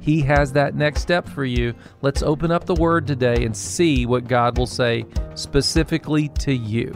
[0.00, 1.74] He has that next step for you.
[2.02, 6.92] Let's open up the Word today and see what God will say specifically to you.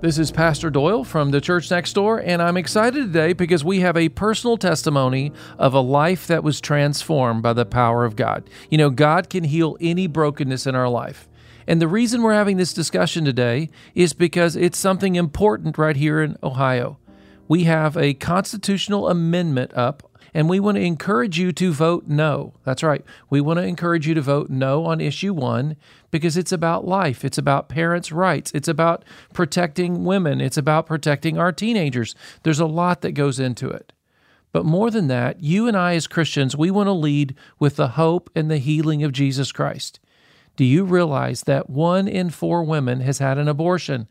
[0.00, 3.80] This is Pastor Doyle from the church next door, and I'm excited today because we
[3.80, 8.48] have a personal testimony of a life that was transformed by the power of God.
[8.70, 11.28] You know, God can heal any brokenness in our life.
[11.68, 16.22] And the reason we're having this discussion today is because it's something important right here
[16.22, 16.96] in Ohio.
[17.46, 22.54] We have a constitutional amendment up and we want to encourage you to vote no.
[22.64, 23.04] That's right.
[23.28, 25.76] We want to encourage you to vote no on issue one
[26.10, 27.22] because it's about life.
[27.22, 28.50] It's about parents' rights.
[28.54, 29.04] It's about
[29.34, 30.40] protecting women.
[30.40, 32.14] It's about protecting our teenagers.
[32.44, 33.92] There's a lot that goes into it.
[34.52, 37.88] But more than that, you and I as Christians, we want to lead with the
[37.88, 40.00] hope and the healing of Jesus Christ.
[40.58, 44.08] Do you realize that one in four women has had an abortion?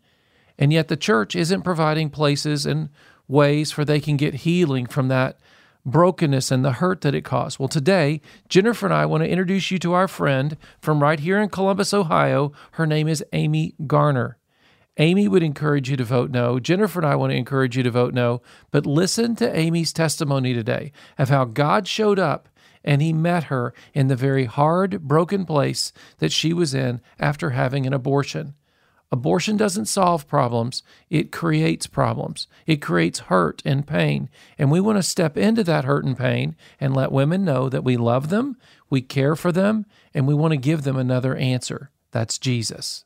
[0.57, 2.87] And yet the church isn't providing places and
[3.27, 5.37] ways for they can get healing from that
[5.85, 7.59] brokenness and the hurt that it caused.
[7.59, 11.37] Well, today, Jennifer and I want to introduce you to our friend from right here
[11.37, 12.53] in Columbus, Ohio.
[12.71, 14.37] Her name is Amy Garner.
[14.95, 16.61] Amy would encourage you to vote no.
[16.61, 18.41] Jennifer and I want to encourage you to vote no.
[18.71, 22.47] But listen to Amy's testimony today of how God showed up
[22.83, 27.51] and he met her in the very hard, broken place that she was in after
[27.51, 28.55] having an abortion.
[29.09, 32.47] Abortion doesn't solve problems, it creates problems.
[32.65, 34.29] It creates hurt and pain.
[34.57, 37.85] And we want to step into that hurt and pain and let women know that
[37.85, 38.57] we love them,
[38.89, 41.89] we care for them, and we want to give them another answer.
[42.11, 43.05] That's Jesus.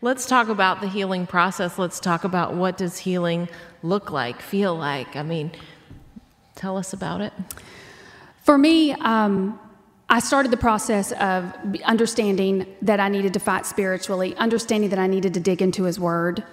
[0.00, 1.78] Let's talk about the healing process.
[1.78, 3.48] Let's talk about what does healing
[3.82, 5.16] look like, feel like.
[5.16, 5.50] I mean,
[6.54, 7.32] tell us about it.
[8.44, 9.58] For me, um,
[10.10, 11.50] I started the process of
[11.82, 15.98] understanding that I needed to fight spiritually, understanding that I needed to dig into His
[15.98, 16.44] Word.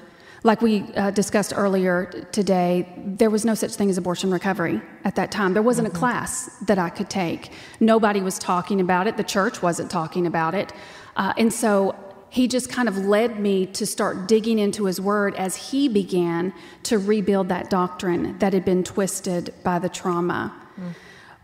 [0.43, 5.15] Like we uh, discussed earlier today, there was no such thing as abortion recovery at
[5.15, 5.51] that time.
[5.51, 5.97] There wasn't mm-hmm.
[5.97, 7.51] a class that I could take.
[7.81, 9.17] Nobody was talking about it.
[9.17, 10.71] The church wasn't talking about it.
[11.17, 11.93] Uh, and so
[12.29, 16.53] he just kind of led me to start digging into his word as he began
[16.83, 20.55] to rebuild that doctrine that had been twisted by the trauma.
[20.79, 20.93] Mm.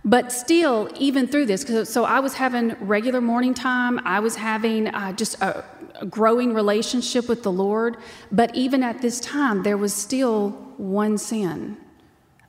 [0.07, 4.87] But still, even through this, so I was having regular morning time, I was having
[4.87, 5.65] uh, just a,
[5.99, 7.97] a growing relationship with the Lord.
[8.31, 11.75] But even at this time, there was still one sin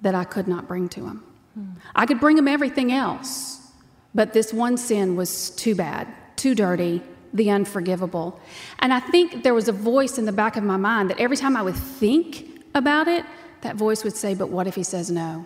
[0.02, 1.24] that I could not bring to Him.
[1.54, 1.70] Hmm.
[1.96, 3.72] I could bring Him everything else,
[4.14, 7.02] but this one sin was too bad, too dirty,
[7.34, 8.38] the unforgivable.
[8.78, 11.36] And I think there was a voice in the back of my mind that every
[11.36, 13.24] time I would think about it,
[13.62, 15.44] that voice would say, But what if He says no?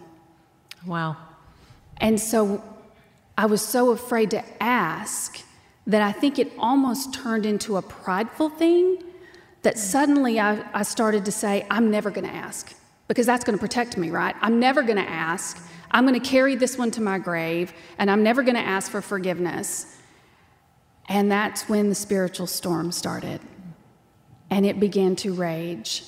[0.84, 1.16] Wow.
[1.98, 2.62] And so
[3.36, 5.42] I was so afraid to ask
[5.86, 9.02] that I think it almost turned into a prideful thing
[9.62, 12.74] that suddenly I, I started to say, I'm never going to ask
[13.08, 14.34] because that's going to protect me, right?
[14.40, 15.60] I'm never going to ask.
[15.90, 18.90] I'm going to carry this one to my grave and I'm never going to ask
[18.90, 19.98] for forgiveness.
[21.08, 23.40] And that's when the spiritual storm started
[24.50, 26.04] and it began to rage.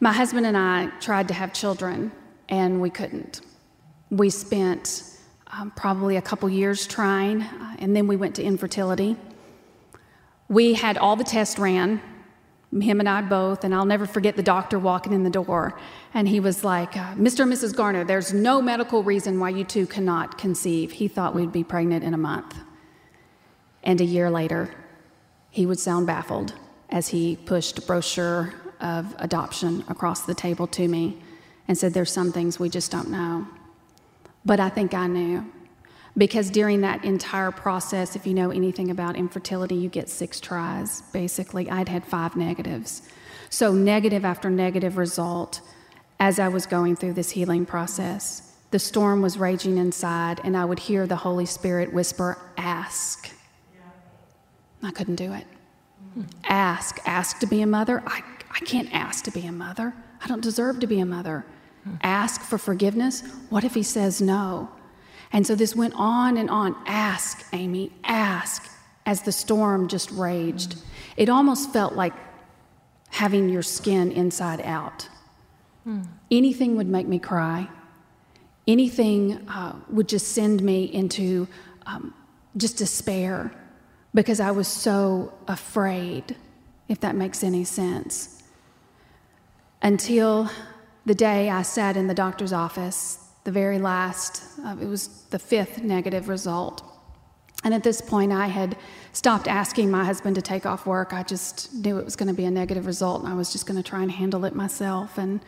[0.00, 2.12] My husband and I tried to have children
[2.48, 3.40] and we couldn't.
[4.10, 5.02] We spent
[5.48, 9.16] um, probably a couple years trying, uh, and then we went to infertility.
[10.48, 12.00] We had all the tests ran,
[12.72, 15.78] him and I both, and I'll never forget the doctor walking in the door.
[16.14, 17.40] And he was like, uh, Mr.
[17.40, 17.74] and Mrs.
[17.74, 20.92] Garner, there's no medical reason why you two cannot conceive.
[20.92, 22.56] He thought we'd be pregnant in a month.
[23.82, 24.74] And a year later,
[25.50, 26.54] he would sound baffled
[26.90, 31.18] as he pushed a brochure of adoption across the table to me
[31.66, 33.46] and said, There's some things we just don't know.
[34.46, 35.44] But I think I knew.
[36.16, 41.02] Because during that entire process, if you know anything about infertility, you get six tries.
[41.12, 43.02] Basically, I'd had five negatives.
[43.50, 45.60] So, negative after negative result
[46.18, 48.54] as I was going through this healing process.
[48.70, 53.30] The storm was raging inside, and I would hear the Holy Spirit whisper, Ask.
[54.82, 55.46] I couldn't do it.
[56.44, 56.98] Ask.
[57.04, 58.02] Ask to be a mother.
[58.06, 59.94] I, I can't ask to be a mother.
[60.22, 61.44] I don't deserve to be a mother
[62.02, 63.22] ask for forgiveness.
[63.50, 64.70] What if he says no?
[65.32, 66.76] And so this went on and on.
[66.86, 68.70] Ask, Amy, ask,
[69.04, 70.76] as the storm just raged.
[71.16, 72.12] It almost felt like
[73.10, 75.08] having your skin inside out.
[76.30, 77.68] Anything would make me cry.
[78.66, 81.46] Anything uh, would just send me into
[81.86, 82.12] um,
[82.56, 83.52] just despair
[84.12, 86.34] because I was so afraid,
[86.88, 88.42] if that makes any sense.
[89.82, 90.50] Until
[91.06, 95.38] the day I sat in the doctor's office, the very last, uh, it was the
[95.38, 96.82] fifth negative result.
[97.62, 98.76] And at this point, I had
[99.12, 101.12] stopped asking my husband to take off work.
[101.12, 103.66] I just knew it was going to be a negative result, and I was just
[103.66, 105.16] going to try and handle it myself.
[105.16, 105.40] And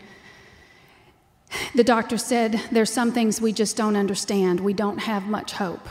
[1.74, 4.60] the doctor said, There's some things we just don't understand.
[4.60, 5.88] We don't have much hope.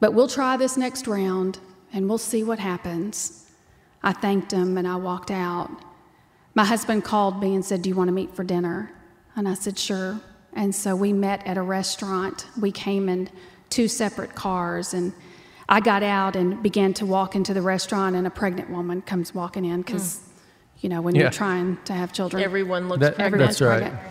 [0.00, 1.58] But we'll try this next round,
[1.92, 3.50] and we'll see what happens.
[4.02, 5.70] I thanked him, and I walked out.
[6.56, 8.90] My husband called me and said, Do you want to meet for dinner?
[9.36, 10.18] And I said, Sure.
[10.54, 12.46] And so we met at a restaurant.
[12.58, 13.28] We came in
[13.68, 15.12] two separate cars, and
[15.68, 19.34] I got out and began to walk into the restaurant, and a pregnant woman comes
[19.34, 20.30] walking in because, hmm.
[20.80, 21.22] you know, when Yeah.
[21.22, 23.42] you're trying to have children, Everyone looks That- pregnant.
[23.42, 23.80] that's right.
[23.82, 24.02] pregnant.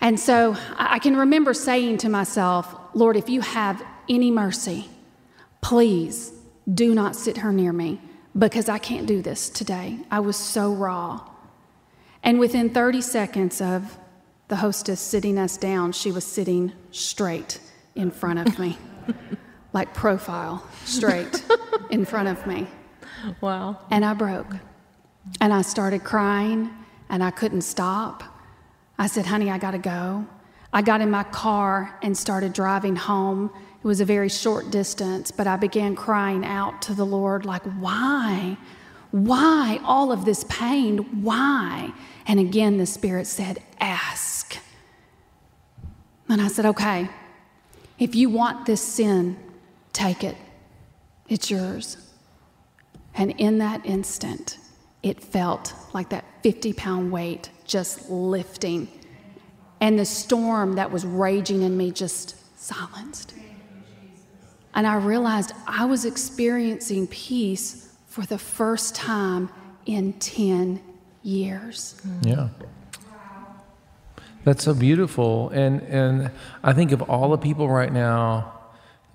[0.00, 4.88] And so I I can remember saying to myself, Lord, if you have any mercy,
[5.60, 6.32] please
[6.72, 8.00] do not sit her near me
[8.38, 9.98] because I can't do this today.
[10.10, 11.28] I was so raw.
[12.22, 13.98] And within 30 seconds of
[14.48, 17.60] the hostess sitting us down, she was sitting straight
[17.94, 18.78] in front of me,
[19.72, 21.44] like profile, straight
[21.90, 22.66] in front of me.
[23.40, 23.78] Wow.
[23.90, 24.54] And I broke.
[25.40, 26.70] And I started crying
[27.08, 28.22] and I couldn't stop.
[28.98, 30.26] I said, honey, I gotta go.
[30.72, 33.50] I got in my car and started driving home.
[33.82, 37.62] It was a very short distance, but I began crying out to the Lord, like,
[37.78, 38.56] why?
[39.12, 41.22] Why all of this pain?
[41.22, 41.92] Why?
[42.26, 44.58] And again, the Spirit said, ask.
[46.28, 47.08] And I said, okay,
[47.98, 49.36] if you want this sin,
[49.92, 50.36] take it.
[51.28, 51.96] It's yours.
[53.14, 54.58] And in that instant,
[55.02, 58.88] it felt like that 50 pound weight just lifting.
[59.80, 63.34] And the storm that was raging in me just silenced.
[64.74, 69.50] And I realized I was experiencing peace for the first time
[69.86, 70.80] in 10
[71.22, 72.00] years.
[72.22, 72.48] Yeah.
[74.44, 75.50] That's so beautiful.
[75.50, 76.30] And and
[76.62, 78.54] I think of all the people right now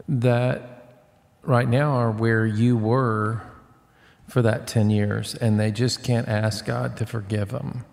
[0.07, 0.99] that
[1.41, 3.41] right now are where you were
[4.27, 7.85] for that 10 years and they just can't ask God to forgive them.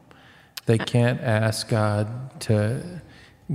[0.66, 3.00] They can't ask God to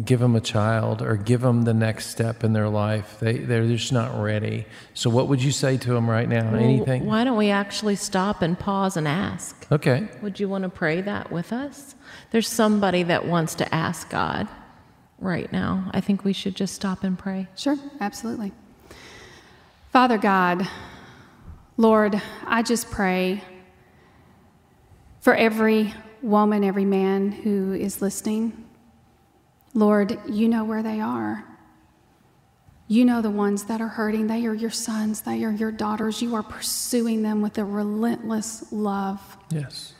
[0.04, 3.18] give them a child or give them the next step in their life.
[3.20, 4.66] They they're just not ready.
[4.94, 6.52] So what would you say to them right now?
[6.52, 7.06] Well, Anything?
[7.06, 9.66] Why don't we actually stop and pause and ask?
[9.72, 10.08] Okay.
[10.22, 11.96] Would you want to pray that with us?
[12.32, 14.48] There's somebody that wants to ask God
[15.20, 15.90] right now.
[15.92, 17.48] I think we should just stop and pray.
[17.56, 18.52] Sure, absolutely.
[19.92, 20.68] Father God,
[21.78, 23.42] Lord, I just pray
[25.22, 28.66] for every woman, every man who is listening.
[29.76, 31.44] Lord, you know where they are.
[32.88, 34.28] You know the ones that are hurting.
[34.28, 36.22] They are your sons, they are your daughters.
[36.22, 39.38] You are pursuing them with a relentless love.
[39.50, 39.94] Yes.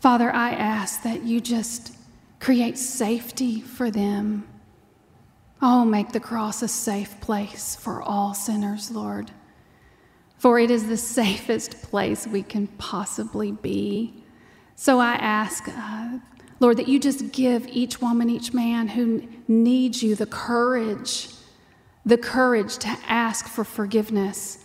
[0.00, 1.94] Father, I ask that you just
[2.38, 4.46] create safety for them.
[5.60, 9.30] Oh, make the cross a safe place for all sinners, Lord.
[10.38, 14.24] For it is the safest place we can possibly be.
[14.74, 16.18] So I ask, uh,
[16.60, 21.28] Lord, that you just give each woman, each man who needs you the courage,
[22.04, 24.58] the courage to ask for forgiveness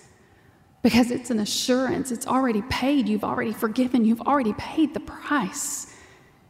[0.84, 2.12] because it's an assurance.
[2.12, 3.10] It's already paid.
[3.10, 4.06] You've already forgiven.
[4.06, 5.96] You've already paid the price.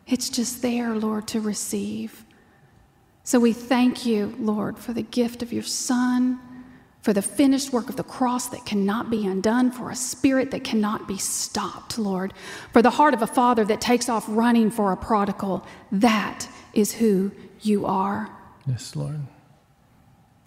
[0.08, 2.26] It's just there, Lord, to receive.
[3.24, 6.40] So we thank you, Lord, for the gift of your Son,
[7.06, 10.64] for the finished work of the cross that cannot be undone, for a spirit that
[10.64, 12.34] cannot be stopped, Lord,
[12.74, 15.64] for the heart of a father that takes off running for a prodigal.
[15.92, 17.32] That is who
[17.62, 18.32] you are.
[18.66, 19.20] Yes, Lord.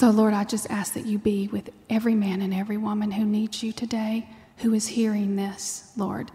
[0.00, 3.25] So, Lord, I just ask that you be with every man and every woman who
[3.25, 6.33] needs you today, who is hearing this, Lord,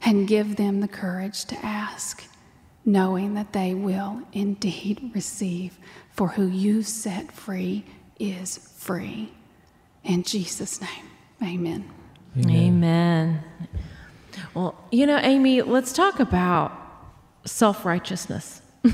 [0.00, 2.22] and give them the courage to ask,
[2.84, 5.76] knowing that they will indeed receive,
[6.12, 7.84] for who you set free
[8.18, 9.32] is free.
[10.04, 11.10] In Jesus' name,
[11.42, 11.90] amen.
[12.46, 13.42] Amen.
[14.54, 16.72] Well, you know, Amy, let's talk about
[17.44, 18.62] self righteousness.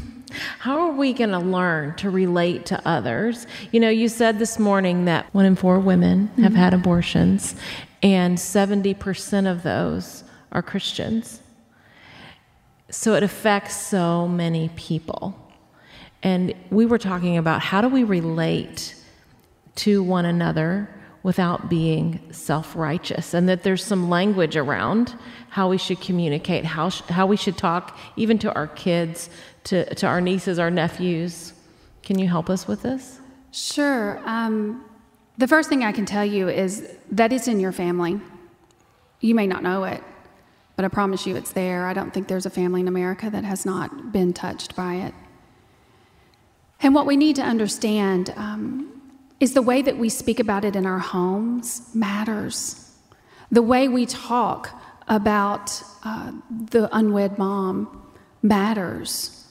[0.59, 3.47] How are we going to learn to relate to others?
[3.71, 6.54] You know, you said this morning that one in four women have mm-hmm.
[6.54, 7.54] had abortions,
[8.02, 11.40] and 70% of those are Christians.
[12.90, 15.38] So it affects so many people.
[16.23, 18.95] And we were talking about how do we relate
[19.76, 20.88] to one another
[21.23, 25.14] without being self righteous, and that there's some language around
[25.49, 29.31] how we should communicate, how, sh- how we should talk, even to our kids,
[29.64, 31.54] to, to our nieces, our nephews.
[32.02, 33.19] Can you help us with this?
[33.50, 34.21] Sure.
[34.26, 34.85] Um,
[35.38, 38.21] the first thing I can tell you is that it's in your family.
[39.21, 40.02] You may not know it,
[40.76, 41.87] but I promise you it's there.
[41.87, 45.14] I don't think there's a family in America that has not been touched by it.
[46.81, 48.93] And what we need to understand um,
[49.44, 52.90] is the way that we speak about it in our homes matters.
[53.50, 54.70] The way we talk
[55.06, 56.32] about uh,
[56.72, 58.02] the unwed mom
[58.42, 59.46] matters.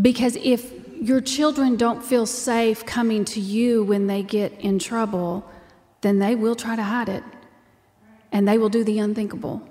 [0.00, 0.60] Because if
[1.00, 5.50] your children don't feel safe coming to you when they get in trouble,
[6.02, 7.24] then they will try to hide it
[8.30, 9.66] and they will do the unthinkable.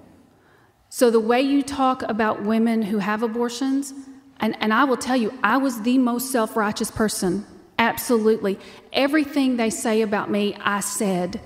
[0.89, 3.93] So, the way you talk about women who have abortions,
[4.39, 7.45] and, and I will tell you, I was the most self righteous person.
[7.79, 8.59] Absolutely.
[8.91, 11.39] Everything they say about me, I said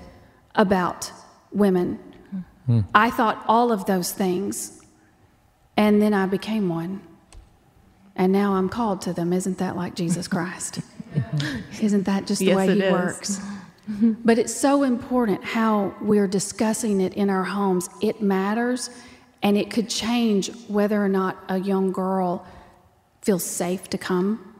[0.54, 1.12] about
[1.52, 1.98] women.
[2.66, 2.80] Hmm.
[2.94, 4.82] I thought all of those things.
[5.76, 7.02] And then I became one.
[8.16, 9.32] And now I'm called to them.
[9.32, 10.80] Isn't that like Jesus Christ?
[11.80, 12.92] Isn't that just the yes, way He is.
[12.92, 13.40] works?
[14.24, 17.88] but it's so important how we're discussing it in our homes.
[18.00, 18.90] It matters,
[19.42, 22.46] and it could change whether or not a young girl
[23.22, 24.54] feels safe to come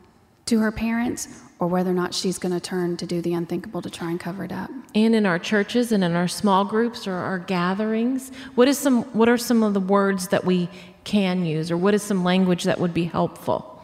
[0.47, 1.29] to her parents
[1.63, 4.19] or whether or not she's going to turn to do the unthinkable to try and
[4.19, 4.69] cover it up.
[4.97, 9.05] And in our churches and in our small groups or our gatherings, what is some
[9.13, 10.69] what are some of the words that we
[11.05, 13.81] can use, or what is some language that would be helpful?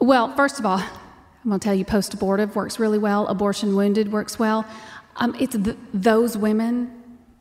[0.00, 3.76] Well, first of all, I'm going to tell you post abortive works really well, abortion
[3.76, 4.64] wounded works well.
[5.16, 6.90] Um, it's th- those women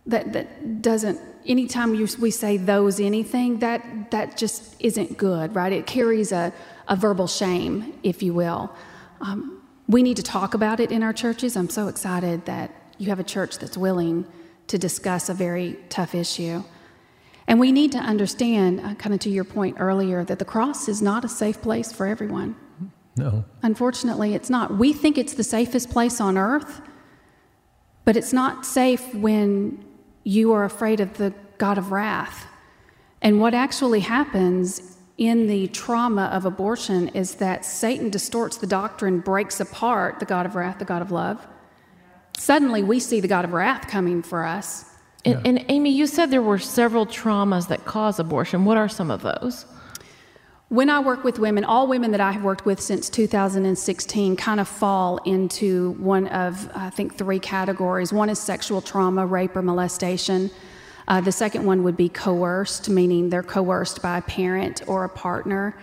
[0.07, 5.71] that, that doesn't, anytime you, we say those anything, that, that just isn't good, right?
[5.71, 6.53] It carries a,
[6.87, 8.73] a verbal shame, if you will.
[9.21, 11.55] Um, we need to talk about it in our churches.
[11.55, 14.25] I'm so excited that you have a church that's willing
[14.67, 16.63] to discuss a very tough issue.
[17.47, 20.87] And we need to understand, uh, kind of to your point earlier, that the cross
[20.87, 22.55] is not a safe place for everyone.
[23.15, 23.45] No.
[23.61, 24.77] Unfortunately, it's not.
[24.77, 26.81] We think it's the safest place on earth,
[28.05, 29.83] but it's not safe when
[30.23, 32.47] you are afraid of the God of wrath.
[33.21, 39.19] And what actually happens in the trauma of abortion is that Satan distorts the doctrine,
[39.19, 41.45] breaks apart the God of wrath, the God of love.
[42.37, 44.93] Suddenly, we see the God of wrath coming for us
[45.25, 45.49] and, yeah.
[45.49, 48.65] and, Amy, you said there were several traumas that cause abortion.
[48.65, 49.65] What are some of those?
[50.73, 54.59] When I work with women, all women that I have worked with since 2016 kind
[54.59, 58.11] of fall into one of, I think, three categories.
[58.11, 60.49] One is sexual trauma, rape, or molestation.
[61.07, 65.09] Uh, the second one would be coerced, meaning they're coerced by a parent or a
[65.09, 65.77] partner.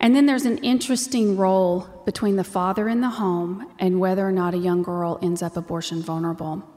[0.00, 4.32] And then there's an interesting role between the father in the home and whether or
[4.32, 6.68] not a young girl ends up abortion vulnerable.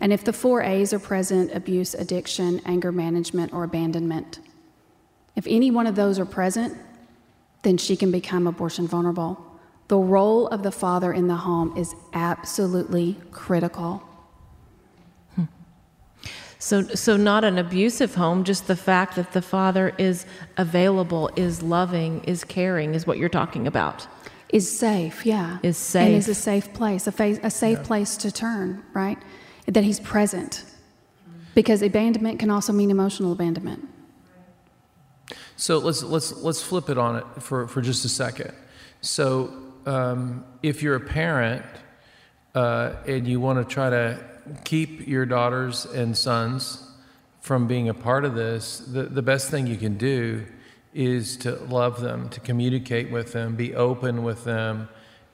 [0.00, 4.40] And if the four A's are present abuse, addiction, anger management, or abandonment
[5.36, 6.76] if any one of those are present,
[7.66, 9.44] then she can become abortion vulnerable.
[9.88, 14.02] The role of the father in the home is absolutely critical.
[15.34, 15.44] Hmm.
[16.60, 21.60] So, so not an abusive home, just the fact that the father is available, is
[21.60, 24.06] loving, is caring, is what you're talking about.
[24.50, 25.58] Is safe, yeah.
[25.64, 26.06] Is safe.
[26.06, 27.84] And is a safe place, a, fa- a safe yeah.
[27.84, 29.18] place to turn, right?
[29.66, 30.64] that he's present.
[31.54, 33.88] Because abandonment can also mean emotional abandonment.
[35.56, 38.52] So let's let's let's flip it on it for, for just a second.
[39.00, 39.52] So
[39.86, 41.64] um, if you're a parent
[42.54, 44.22] uh, and you want to try to
[44.64, 46.82] keep your daughters and sons
[47.40, 50.44] from being a part of this, the, the best thing you can do
[50.92, 54.88] is to love them, to communicate with them, be open with them,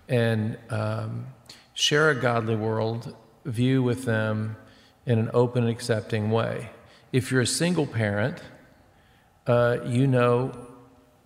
[0.09, 1.27] and um,
[1.75, 3.15] share a godly world
[3.45, 4.57] view with them
[5.07, 6.71] in an open and accepting way.
[7.13, 8.43] If you're a single parent,
[9.47, 10.53] uh, you know,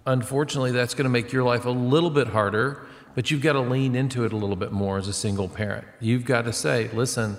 [0.06, 3.60] unfortunately, that's going to make your life a little bit harder, but you've got to
[3.60, 5.86] lean into it a little bit more as a single parent.
[6.00, 7.36] You've got to say, listen,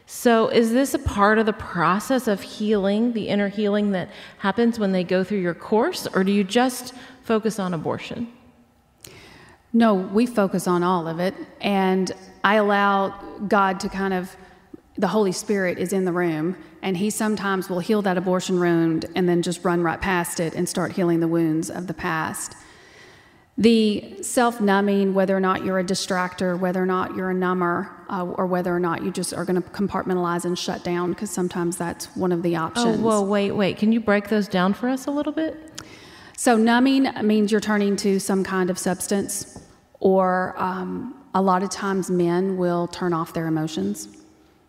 [0.08, 4.08] So, is this a part of the process of healing, the inner healing that
[4.38, 6.94] happens when they go through your course, or do you just
[7.24, 8.32] focus on abortion?
[9.72, 11.34] No, we focus on all of it.
[11.60, 12.12] And
[12.44, 14.34] I allow God to kind of,
[14.96, 19.06] the Holy Spirit is in the room, and He sometimes will heal that abortion wound
[19.16, 22.54] and then just run right past it and start healing the wounds of the past.
[23.58, 27.90] The self numbing, whether or not you're a distractor, whether or not you're a number,
[28.10, 31.30] uh, or whether or not you just are going to compartmentalize and shut down, because
[31.30, 32.98] sometimes that's one of the Oh, options.
[32.98, 33.78] whoa, wait, wait.
[33.78, 35.80] Can you break those down for us a little bit?
[36.36, 39.58] So, numbing means you're turning to some kind of substance,
[40.00, 44.08] or um, a lot of times men will turn off their emotions.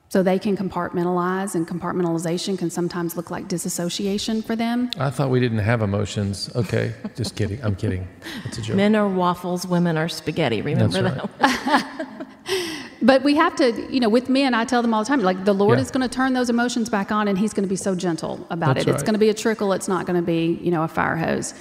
[0.09, 4.89] So they can compartmentalize, and compartmentalization can sometimes look like disassociation for them.
[4.97, 6.49] I thought we didn't have emotions.
[6.55, 7.61] Okay, just kidding.
[7.61, 8.07] I'm kidding.
[8.45, 8.77] It's a joke.
[8.77, 10.61] Men are waffles, women are spaghetti.
[10.61, 12.27] Remember That's that?
[13.01, 15.45] But we have to, you know, with men, I tell them all the time, like
[15.45, 15.83] the Lord Yeah.
[15.83, 18.45] is going to turn those emotions back on, and He's going to be so gentle
[18.49, 18.91] about That's it.
[18.91, 19.71] It's going to be a trickle.
[19.73, 21.53] It's not going to be, you know, a fire hose.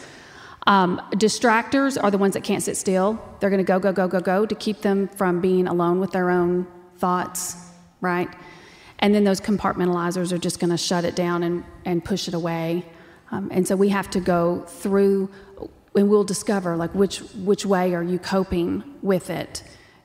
[0.66, 3.20] Um, distractors are the ones that can't sit still.
[3.40, 6.10] They're going to go, go, go, go, go to keep them from being alone with
[6.12, 7.56] their own thoughts,
[8.00, 8.28] right?
[8.98, 12.34] And then those compartmentalizers are just going to shut it down and, and push it
[12.34, 12.84] away.
[13.30, 15.30] Um, and so we have to go through,
[15.94, 19.62] and we'll discover like which which way are you coping with it,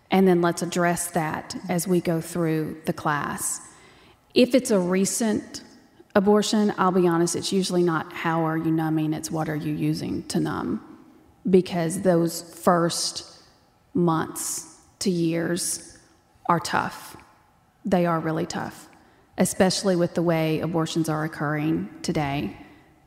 [0.10, 3.62] and then let's address that as we go through the class.
[4.34, 5.62] If it's a recent
[6.16, 9.74] abortion, I'll be honest, it's usually not how are you numbing, it's what are you
[9.74, 10.82] using to numb.
[11.50, 13.44] Because those first
[13.94, 15.98] months to years
[16.48, 17.16] are tough.
[17.86, 18.90] They are really tough,
[19.38, 22.56] especially with the way abortions are occurring today,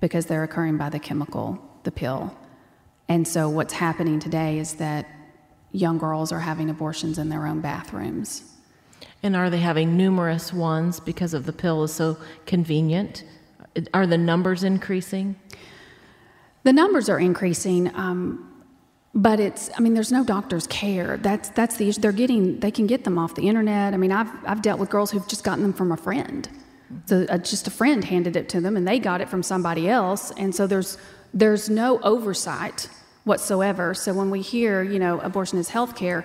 [0.01, 2.37] because they're occurring by the chemical, the pill.
[3.09, 5.07] And so what's happening today is that
[5.73, 8.51] young girls are having abortions in their own bathrooms.
[9.23, 13.25] and are they having numerous ones because of the pill is so convenient?
[13.95, 15.37] Are the numbers increasing?
[16.65, 18.54] The numbers are increasing, um,
[19.15, 21.17] but it's, I mean, there's no doctor's care.
[21.19, 22.01] That's, that's the issue.
[22.01, 23.95] They're getting, they can get them off the internet.
[23.95, 26.49] I mean, I've, I've dealt with girls who've just gotten them from a friend.
[27.07, 29.89] So uh, just a friend handed it to them and they got it from somebody
[29.89, 30.33] else.
[30.33, 30.99] And so there's,
[31.33, 32.89] there's no oversight
[33.23, 33.95] whatsoever.
[33.95, 36.25] So when we hear, you know, abortion is health care,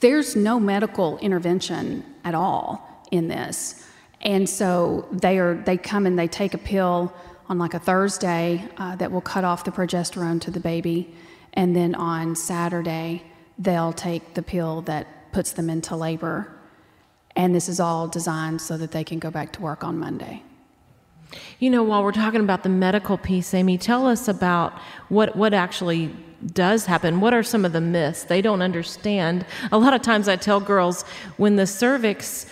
[0.00, 3.84] there's no medical intervention at all in this.
[4.20, 7.12] And so they are they come and they take a pill
[7.48, 11.14] on like a Thursday uh, that will cut off the progesterone to the baby,
[11.58, 13.20] and then on Saturday
[13.58, 16.48] they'll take the pill that puts them into labor.
[17.34, 20.44] And this is all designed so that they can go back to work on Monday.
[21.58, 24.72] You know, while we're talking about the medical piece, Amy, tell us about
[25.08, 26.14] what, what actually
[26.46, 27.20] does happen.
[27.20, 29.44] What are some of the myths they don't understand?
[29.72, 31.02] A lot of times I tell girls
[31.38, 32.46] when the cervix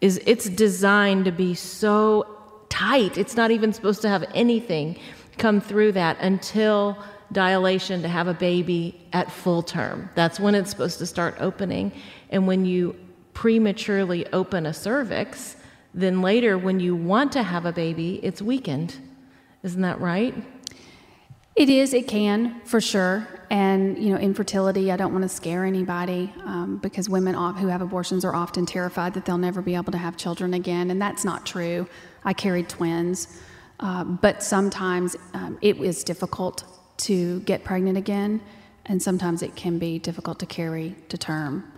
[0.00, 4.96] is it's designed to be so tight, it's not even supposed to have anything
[5.38, 6.96] come through that until
[7.32, 10.10] dilation to have a baby at full term.
[10.14, 11.92] That's when it's supposed to start opening.
[12.30, 12.96] And when you
[13.34, 15.56] prematurely open a cervix,
[15.94, 18.96] then later when you want to have a baby, it's weakened.
[19.62, 20.34] Isn't that right?
[21.54, 23.28] It is, it can, for sure.
[23.50, 27.82] And, you know, infertility, I don't want to scare anybody um, because women who have
[27.82, 30.90] abortions are often terrified that they'll never be able to have children again.
[30.90, 31.86] And that's not true.
[32.24, 33.40] I carried twins.
[33.80, 36.64] Uh, but sometimes um, it is difficult
[37.02, 38.40] to get pregnant again,
[38.86, 41.70] and sometimes it can be difficult to carry to term.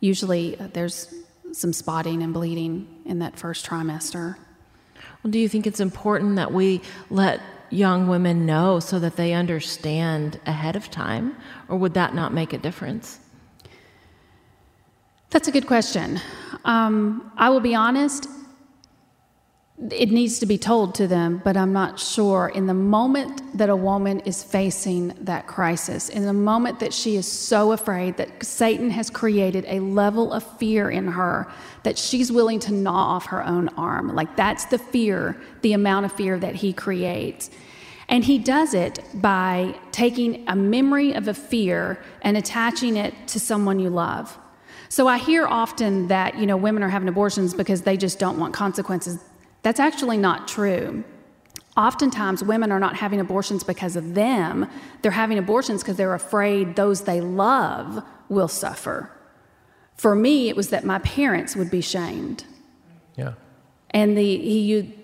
[0.00, 1.14] Usually uh, there's
[1.52, 4.36] some spotting and bleeding in that first trimester.
[5.22, 7.40] Well, do you think it's important that we let
[7.70, 11.36] young women know so that they understand ahead of time,
[11.68, 13.18] or would that not make a difference?
[15.30, 16.20] That's a good question.
[16.64, 18.28] Um, I will be honest,
[19.90, 22.52] it needs to be told to them, but I'm not sure.
[22.54, 27.16] In the moment that a woman is facing that crisis, in the moment that she
[27.16, 31.50] is so afraid that Satan has created a level of fear in her
[31.82, 36.06] that she's willing to gnaw off her own arm, like that's the fear, the amount
[36.06, 37.50] of fear that he creates.
[38.08, 43.40] And he does it by taking a memory of a fear and attaching it to
[43.40, 44.38] someone you love.
[44.88, 48.38] So I hear often that, you know, women are having abortions because they just don't
[48.38, 49.18] want consequences.
[49.62, 51.04] That's actually not true.
[51.76, 54.68] Oftentimes, women are not having abortions because of them.
[55.00, 59.10] They're having abortions because they're afraid those they love will suffer.
[59.96, 62.44] For me, it was that my parents would be shamed.
[63.16, 63.34] Yeah.
[63.90, 64.94] And the, he,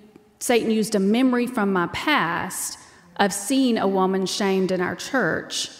[0.40, 2.79] Satan used a memory from my past
[3.16, 5.71] of seeing a woman shamed in our church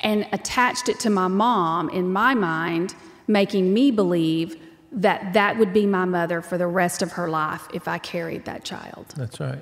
[0.00, 2.94] and attached it to my mom in my mind,
[3.26, 4.56] making me believe
[4.94, 8.44] that that would be my mother for the rest of her life if I carried
[8.44, 9.12] that child.
[9.16, 9.58] That's right.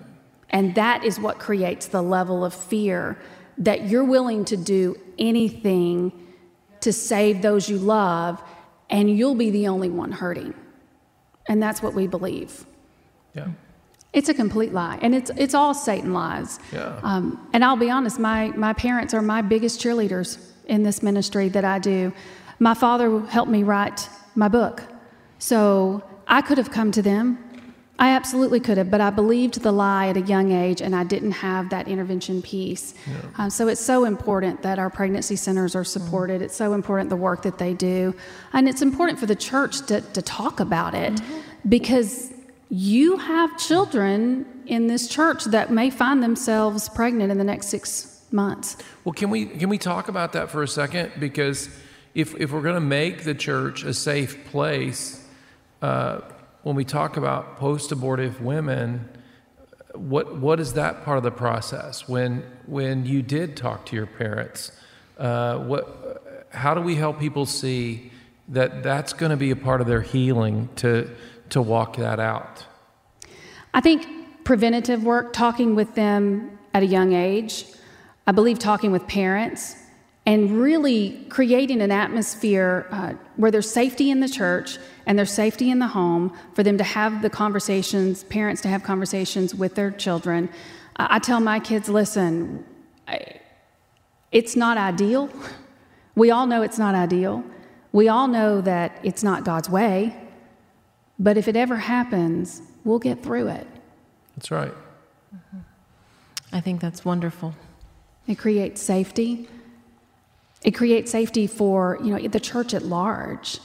[0.51, 3.18] And that is what creates the level of fear
[3.59, 6.12] that you're willing to do anything
[6.81, 8.42] to save those you love,
[8.90, 10.53] and you'll be the only one hurting.
[11.49, 12.66] And that's what we believe.
[13.35, 13.49] Yeah.
[14.12, 16.59] It's a complete lie, and it's it's all Satan lies.
[16.71, 17.01] Yeah.
[17.03, 21.49] Um, and I'll be honest, my my parents are my biggest cheerleaders in this ministry
[21.49, 22.12] that I do.
[22.59, 24.83] My father helped me write my book,
[25.42, 27.37] so I could have come to them.
[27.98, 31.02] I absolutely could have, but I believed the lie at a young age, and I
[31.02, 32.94] didn't have that intervention piece.
[33.09, 33.16] Yeah.
[33.38, 36.42] Um, so it's so important that our pregnancy centers are supported.
[36.42, 38.14] It's so important the work that they do,
[38.52, 41.20] and it's important for the church to to talk about it
[41.68, 42.33] because
[42.70, 48.22] you have children in this church that may find themselves pregnant in the next six
[48.31, 48.76] months.
[49.05, 51.12] Well, can we can we talk about that for a second?
[51.18, 51.68] Because
[52.14, 55.21] if if we're going to make the church a safe place,
[55.83, 56.21] uh,
[56.62, 59.09] when we talk about post-abortive women,
[59.95, 62.09] what what is that part of the process?
[62.09, 64.73] When when you did talk to your parents,
[65.18, 68.11] uh, what how do we help people see
[68.49, 71.11] that that's going to be a part of their healing to
[71.51, 72.64] to walk that out?
[73.75, 74.07] I think
[74.45, 77.66] preventative work, talking with them at a young age,
[78.27, 79.77] I believe talking with parents,
[80.24, 85.70] and really creating an atmosphere uh, where there's safety in the church and there's safety
[85.70, 89.90] in the home for them to have the conversations, parents to have conversations with their
[89.90, 90.48] children.
[90.96, 92.64] I, I tell my kids, listen,
[93.08, 93.40] I,
[94.30, 95.28] it's not ideal.
[96.14, 97.42] We all know it's not ideal.
[97.90, 100.16] We all know that it's not God's way.
[101.18, 103.66] But if it ever happens, we'll get through it.
[104.37, 104.74] That's right.
[106.52, 107.54] I think that's wonderful.
[108.26, 109.48] It creates safety.
[110.64, 113.59] It creates safety for, you know, the church at large.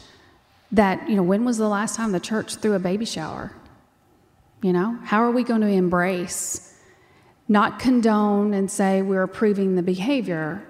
[0.71, 3.53] That, you know, when was the last time the church threw a baby shower?
[4.61, 6.77] You know, how are we going to embrace,
[7.47, 10.63] not condone and say we're approving the behavior,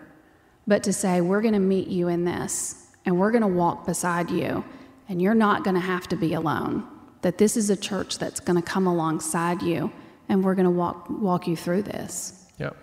[0.68, 3.86] but to say we're going to meet you in this and we're going to walk
[3.86, 4.64] beside you
[5.08, 6.86] and you're not going to have to be alone.
[7.22, 9.92] That this is a church that's going to come alongside you
[10.30, 12.46] and we're going to walk, walk you through this.
[12.60, 12.76] Yep.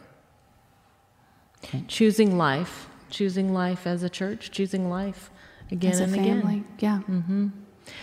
[1.88, 5.30] Choosing life, choosing life as a church, choosing life
[5.70, 6.66] again As a and family, again.
[6.80, 7.00] yeah.
[7.08, 7.48] Mm-hmm.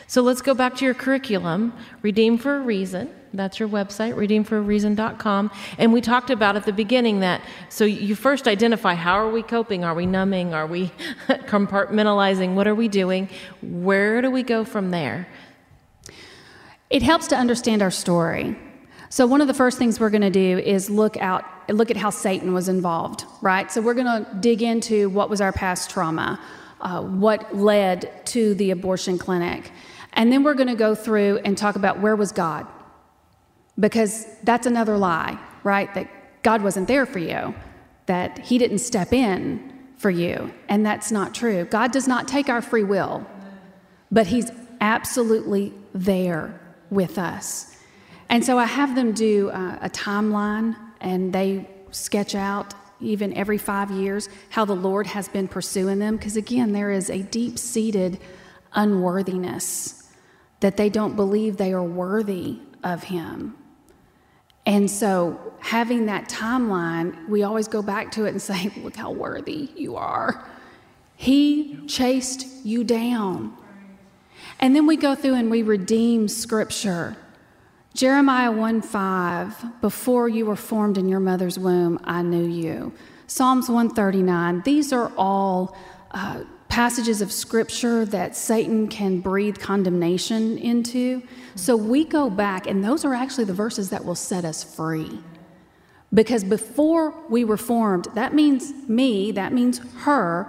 [0.08, 3.10] So let's go back to your curriculum, Redeemed for a Reason.
[3.34, 5.52] That's your website, redeemedforareason.com.
[5.78, 9.42] And we talked about at the beginning that so you first identify how are we
[9.42, 9.84] coping?
[9.84, 10.54] Are we numbing?
[10.54, 10.92] Are we
[11.28, 12.56] compartmentalizing?
[12.56, 13.30] What are we doing?
[13.62, 15.28] Where do we go from there?
[16.90, 18.58] It helps to understand our story.
[19.12, 21.98] So one of the first things we're going to do is look out look at
[21.98, 23.70] how Satan was involved, right?
[23.70, 26.40] So we're going to dig into what was our past trauma,
[26.80, 29.72] uh, what led to the abortion clinic,
[30.14, 32.66] and then we're going to go through and talk about where was God,
[33.78, 35.94] because that's another lie, right?
[35.94, 36.10] That
[36.42, 37.54] God wasn't there for you,
[38.06, 41.66] that He didn't step in for you, and that's not true.
[41.66, 43.28] God does not take our free will,
[44.10, 47.78] but He's absolutely there with us.
[48.32, 53.58] And so I have them do uh, a timeline and they sketch out even every
[53.58, 56.16] five years how the Lord has been pursuing them.
[56.16, 58.20] Because again, there is a deep seated
[58.74, 60.10] unworthiness
[60.62, 63.58] that they don't believe they are worthy of Him.
[64.66, 69.12] And so, having that timeline, we always go back to it and say, Look how
[69.12, 70.48] worthy you are.
[71.18, 73.58] He chased you down.
[74.60, 77.18] And then we go through and we redeem scripture.
[77.94, 82.94] Jeremiah 1 5, before you were formed in your mother's womb, I knew you.
[83.28, 85.76] Psalms 139, these are all
[86.12, 91.22] uh, passages of scripture that Satan can breathe condemnation into.
[91.56, 95.20] So we go back, and those are actually the verses that will set us free.
[96.14, 100.48] Because before we were formed, that means me, that means her,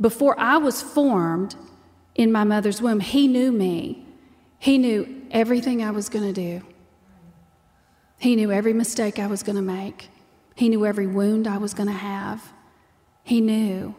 [0.00, 1.56] before I was formed
[2.14, 4.06] in my mother's womb, he knew me.
[4.60, 6.66] He knew everything I was going to do.
[8.18, 10.08] He knew every mistake I was going to make.
[10.54, 12.52] He knew every wound I was going to have.
[13.22, 13.94] He knew.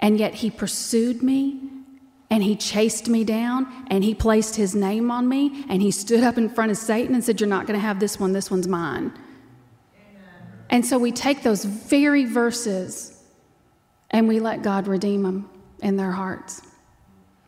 [0.00, 1.60] And yet he pursued me
[2.30, 6.24] and he chased me down and he placed his name on me and he stood
[6.24, 8.50] up in front of Satan and said, You're not going to have this one, this
[8.50, 9.12] one's mine.
[10.70, 13.22] And so we take those very verses
[14.10, 15.48] and we let God redeem them
[15.80, 16.62] in their hearts.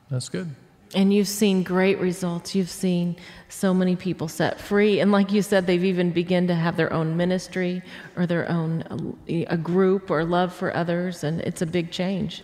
[0.08, 0.54] That's good.
[0.96, 2.54] And you've seen great results.
[2.54, 3.16] You've seen
[3.50, 4.98] so many people set free.
[5.00, 7.82] And like you said, they've even begun to have their own ministry
[8.16, 8.82] or their own
[9.28, 11.22] uh, a group or love for others.
[11.22, 12.42] And it's a big change.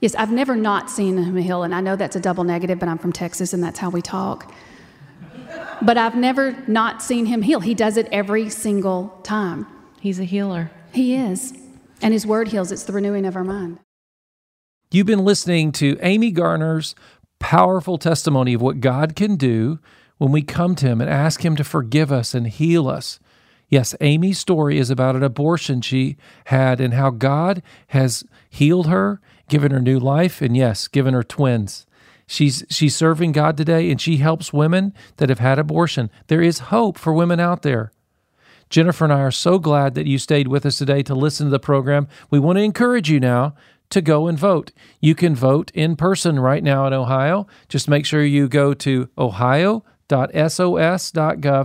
[0.00, 1.62] Yes, I've never not seen him heal.
[1.62, 4.02] And I know that's a double negative, but I'm from Texas and that's how we
[4.02, 4.52] talk.
[5.80, 7.60] But I've never not seen him heal.
[7.60, 9.66] He does it every single time.
[10.00, 10.70] He's a healer.
[10.92, 11.54] He is.
[12.02, 12.70] And his word heals.
[12.72, 13.78] It's the renewing of our mind.
[14.92, 16.94] You've been listening to Amy Garner's
[17.38, 19.78] powerful testimony of what God can do
[20.18, 23.18] when we come to Him and ask Him to forgive us and heal us.
[23.68, 29.20] Yes, Amy's story is about an abortion she had and how God has healed her,
[29.48, 31.86] given her new life, and yes, given her twins.
[32.28, 36.10] She's she's serving God today and she helps women that have had abortion.
[36.26, 37.92] There is hope for women out there.
[38.68, 41.50] Jennifer and I are so glad that you stayed with us today to listen to
[41.50, 42.08] the program.
[42.30, 43.54] We want to encourage you now
[43.90, 44.72] to go and vote.
[45.00, 47.46] You can vote in person right now in Ohio.
[47.68, 49.82] Just make sure you go to ohio.sos.gov.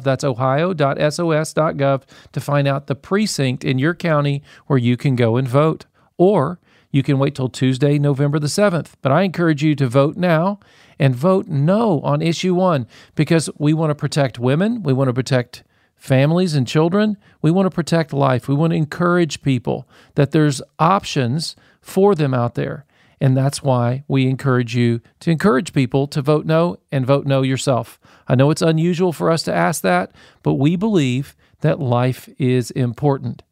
[0.03, 5.47] That's ohio.sos.gov to find out the precinct in your county where you can go and
[5.47, 5.85] vote.
[6.17, 6.59] Or
[6.91, 8.93] you can wait till Tuesday, November the 7th.
[9.01, 10.59] But I encourage you to vote now
[10.99, 15.13] and vote no on issue one because we want to protect women, we want to
[15.13, 15.63] protect
[15.95, 18.47] families and children, we want to protect life.
[18.47, 22.85] We want to encourage people that there's options for them out there.
[23.19, 27.43] And that's why we encourage you to encourage people to vote no and vote no
[27.43, 27.99] yourself.
[28.27, 32.71] I know it's unusual for us to ask that, but we believe that life is
[32.71, 33.43] important,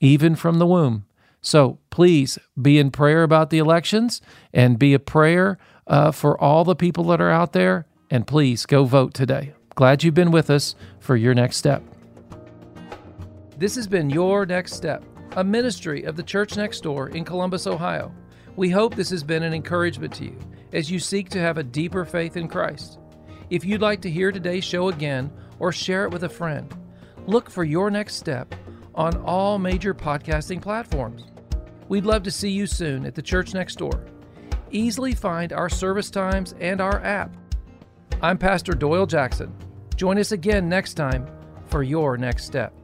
[0.00, 1.04] even from the womb.
[1.40, 4.20] So please be in prayer about the elections
[4.52, 7.86] and be a prayer uh, for all the people that are out there.
[8.10, 9.52] And please go vote today.
[9.74, 11.82] Glad you've been with us for your next step.
[13.56, 15.02] This has been Your Next Step
[15.36, 18.12] a ministry of the Church Next Door in Columbus, Ohio.
[18.56, 20.38] We hope this has been an encouragement to you
[20.72, 22.98] as you seek to have a deeper faith in Christ.
[23.50, 26.74] If you'd like to hear today's show again or share it with a friend,
[27.26, 28.54] look for your next step
[28.94, 31.24] on all major podcasting platforms.
[31.88, 34.04] We'd love to see you soon at the Church Next Door.
[34.70, 37.34] Easily find our service times and our app.
[38.20, 39.54] I'm Pastor Doyle Jackson.
[39.96, 41.26] Join us again next time
[41.66, 42.74] for your next step.